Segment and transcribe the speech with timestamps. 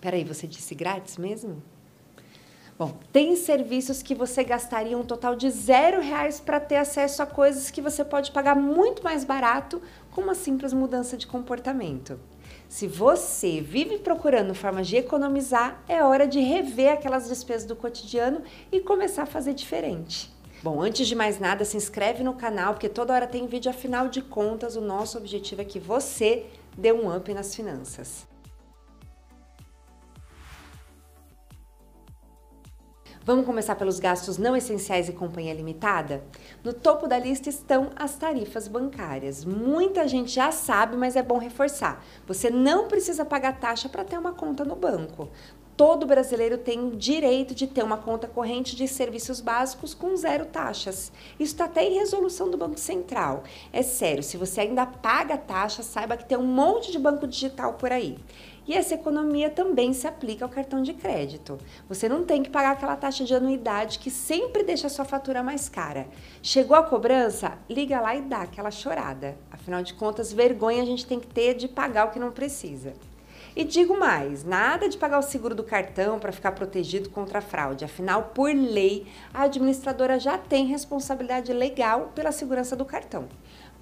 [0.00, 1.62] Peraí, você disse grátis mesmo?
[2.78, 7.26] Bom, tem serviços que você gastaria um total de zero reais para ter acesso a
[7.26, 12.18] coisas que você pode pagar muito mais barato com uma simples mudança de comportamento.
[12.70, 18.40] Se você vive procurando formas de economizar, é hora de rever aquelas despesas do cotidiano
[18.72, 20.32] e começar a fazer diferente.
[20.62, 24.08] Bom, antes de mais nada, se inscreve no canal, porque toda hora tem vídeo, afinal
[24.08, 26.46] de contas, o nosso objetivo é que você
[26.78, 28.29] dê um up nas finanças.
[33.22, 36.24] Vamos começar pelos gastos não essenciais e companhia limitada?
[36.64, 39.44] No topo da lista estão as tarifas bancárias.
[39.44, 42.02] Muita gente já sabe, mas é bom reforçar.
[42.26, 45.28] Você não precisa pagar taxa para ter uma conta no banco.
[45.76, 50.46] Todo brasileiro tem o direito de ter uma conta corrente de serviços básicos com zero
[50.46, 51.12] taxas.
[51.38, 53.44] Isso está até em resolução do Banco Central.
[53.70, 57.74] É sério, se você ainda paga taxa, saiba que tem um monte de banco digital
[57.74, 58.18] por aí.
[58.66, 61.58] E essa economia também se aplica ao cartão de crédito.
[61.88, 65.42] Você não tem que pagar aquela taxa de anuidade que sempre deixa a sua fatura
[65.42, 66.06] mais cara.
[66.42, 67.58] Chegou a cobrança?
[67.68, 69.36] Liga lá e dá aquela chorada.
[69.50, 72.92] Afinal de contas, vergonha a gente tem que ter de pagar o que não precisa.
[73.54, 77.42] E digo mais, nada de pagar o seguro do cartão para ficar protegido contra a
[77.42, 77.84] fraude.
[77.84, 83.28] Afinal, por lei, a administradora já tem responsabilidade legal pela segurança do cartão.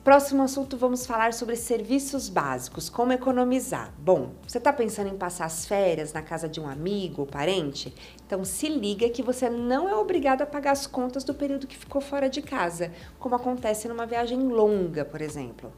[0.09, 3.93] Próximo assunto, vamos falar sobre serviços básicos, como economizar.
[3.99, 7.95] Bom, você está pensando em passar as férias na casa de um amigo ou parente?
[8.27, 11.77] Então se liga que você não é obrigado a pagar as contas do período que
[11.77, 15.71] ficou fora de casa, como acontece numa viagem longa, por exemplo.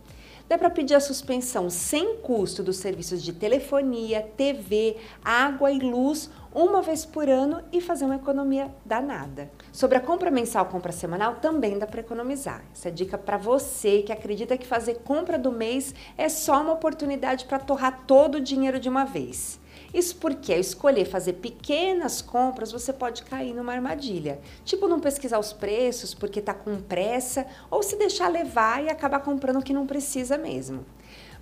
[0.51, 6.29] Dá para pedir a suspensão sem custo dos serviços de telefonia, TV, água e luz
[6.53, 9.49] uma vez por ano e fazer uma economia danada.
[9.71, 12.65] Sobre a compra mensal, compra semanal, também dá para economizar.
[12.73, 16.73] Essa é dica para você que acredita que fazer compra do mês é só uma
[16.73, 19.60] oportunidade para torrar todo o dinheiro de uma vez.
[19.93, 24.41] Isso porque, ao escolher fazer pequenas compras, você pode cair numa armadilha.
[24.65, 29.21] Tipo, não pesquisar os preços porque está com pressa, ou se deixar levar e acabar
[29.21, 30.85] comprando o que não precisa mesmo.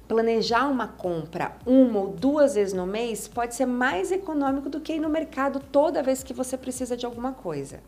[0.09, 4.95] Planejar uma compra uma ou duas vezes no mês pode ser mais econômico do que
[4.95, 7.81] ir no mercado toda vez que você precisa de alguma coisa.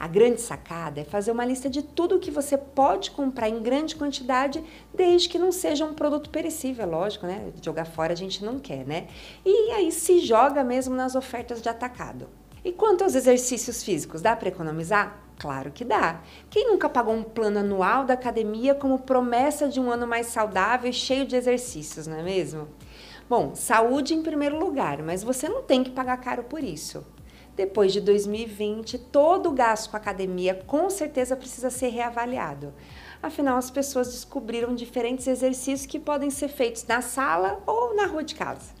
[0.00, 3.94] A grande sacada é fazer uma lista de tudo que você pode comprar em grande
[3.94, 4.64] quantidade,
[4.94, 7.52] desde que não seja um produto perecível, lógico, né?
[7.62, 9.08] Jogar fora a gente não quer, né?
[9.44, 12.26] E aí se joga mesmo nas ofertas de atacado.
[12.64, 15.25] E quanto aos exercícios físicos, dá para economizar?
[15.38, 16.20] Claro que dá.
[16.48, 20.88] Quem nunca pagou um plano anual da academia como promessa de um ano mais saudável
[20.88, 22.68] e cheio de exercícios, não é mesmo?
[23.28, 27.04] Bom, saúde em primeiro lugar, mas você não tem que pagar caro por isso.
[27.56, 32.72] Depois de 2020, todo o gasto com a academia com certeza precisa ser reavaliado.
[33.22, 38.22] Afinal, as pessoas descobriram diferentes exercícios que podem ser feitos na sala ou na rua
[38.22, 38.74] de casa.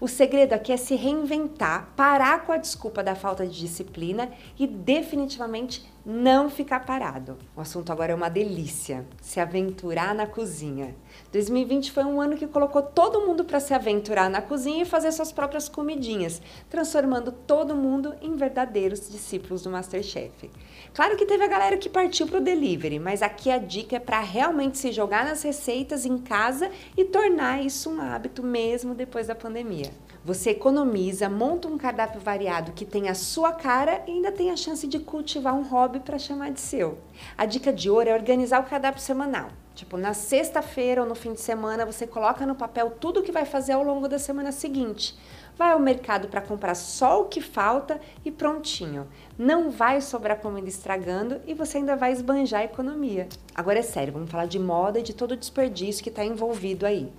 [0.00, 4.66] O segredo aqui é se reinventar, parar com a desculpa da falta de disciplina e
[4.66, 7.36] definitivamente não ficar parado.
[7.56, 10.94] O assunto agora é uma delícia: se aventurar na cozinha.
[11.32, 15.10] 2020 foi um ano que colocou todo mundo para se aventurar na cozinha e fazer
[15.10, 16.40] suas próprias comidinhas,
[16.70, 20.48] transformando todo mundo em verdadeiros discípulos do Masterchef.
[20.94, 24.00] Claro que teve a galera que partiu para o delivery, mas aqui a dica é
[24.00, 29.26] para realmente se jogar nas receitas em casa e tornar isso um hábito mesmo depois
[29.26, 29.90] da pandemia.
[30.26, 34.56] Você economiza, monta um cardápio variado que tem a sua cara e ainda tem a
[34.56, 36.98] chance de cultivar um hobby para chamar de seu.
[37.38, 39.50] A dica de ouro é organizar o cardápio semanal.
[39.72, 43.30] Tipo, na sexta-feira ou no fim de semana, você coloca no papel tudo o que
[43.30, 45.16] vai fazer ao longo da semana seguinte.
[45.56, 49.06] Vai ao mercado para comprar só o que falta e prontinho.
[49.38, 53.28] Não vai sobrar comida estragando e você ainda vai esbanjar a economia.
[53.54, 56.84] Agora é sério, vamos falar de moda e de todo o desperdício que está envolvido
[56.84, 57.12] aí.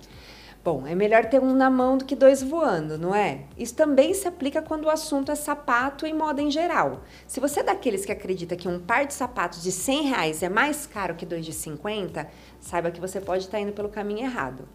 [0.64, 3.44] Bom, é melhor ter um na mão do que dois voando, não é?
[3.56, 7.02] Isso também se aplica quando o assunto é sapato e moda em geral.
[7.26, 10.48] Se você é daqueles que acredita que um par de sapatos de 100 reais é
[10.48, 12.28] mais caro que dois de 50,
[12.60, 14.68] saiba que você pode estar indo pelo caminho errado.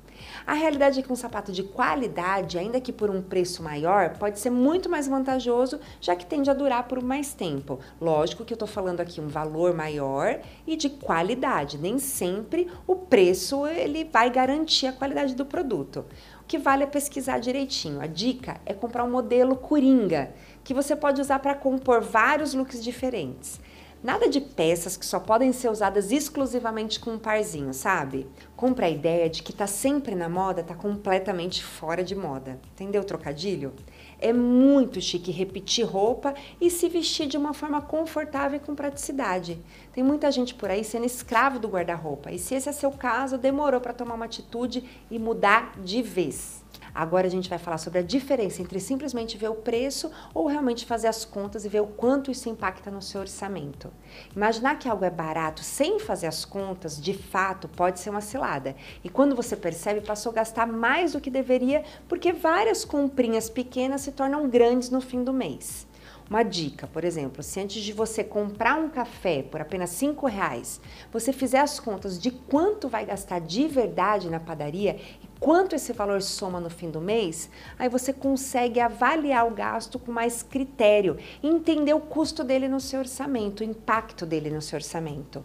[0.46, 4.40] A realidade é que um sapato de qualidade, ainda que por um preço maior, pode
[4.40, 7.80] ser muito mais vantajoso, já que tende a durar por mais tempo.
[8.00, 11.78] Lógico que eu estou falando aqui um valor maior e de qualidade.
[11.78, 16.06] Nem sempre o preço ele vai garantir a qualidade do produto.
[16.42, 18.02] O que vale é pesquisar direitinho.
[18.02, 20.34] A dica é comprar um modelo coringa,
[20.64, 23.60] que você pode usar para compor vários looks diferentes.
[24.04, 28.28] Nada de peças que só podem ser usadas exclusivamente com um parzinho, sabe?
[28.54, 32.60] Compra a ideia de que tá sempre na moda, tá completamente fora de moda.
[32.74, 33.72] Entendeu o trocadilho?
[34.20, 39.58] É muito chique repetir roupa e se vestir de uma forma confortável e com praticidade.
[39.94, 42.30] Tem muita gente por aí sendo escravo do guarda-roupa.
[42.30, 46.63] E se esse é seu caso, demorou para tomar uma atitude e mudar de vez.
[46.94, 50.86] Agora a gente vai falar sobre a diferença entre simplesmente ver o preço ou realmente
[50.86, 53.92] fazer as contas e ver o quanto isso impacta no seu orçamento.
[54.36, 58.76] Imaginar que algo é barato sem fazer as contas, de fato, pode ser uma cilada.
[59.04, 64.02] E quando você percebe, passou a gastar mais do que deveria, porque várias comprinhas pequenas
[64.02, 65.88] se tornam grandes no fim do mês.
[66.30, 70.80] Uma dica, por exemplo, se antes de você comprar um café por apenas cinco reais,
[71.12, 75.92] você fizer as contas de quanto vai gastar de verdade na padaria e quanto esse
[75.92, 81.18] valor soma no fim do mês, aí você consegue avaliar o gasto com mais critério
[81.44, 85.44] entender o custo dele no seu orçamento, o impacto dele no seu orçamento.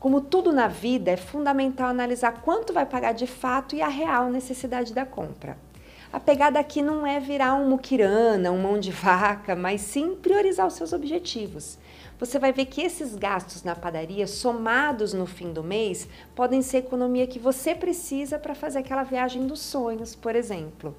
[0.00, 4.30] Como tudo na vida, é fundamental analisar quanto vai pagar de fato e a real
[4.30, 5.58] necessidade da compra.
[6.10, 10.66] A pegada aqui não é virar um muquirana, um mão de vaca, mas sim priorizar
[10.66, 11.78] os seus objetivos.
[12.18, 16.78] Você vai ver que esses gastos na padaria, somados no fim do mês, podem ser
[16.78, 20.96] economia que você precisa para fazer aquela viagem dos sonhos, por exemplo.